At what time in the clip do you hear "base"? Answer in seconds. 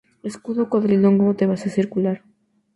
1.51-1.69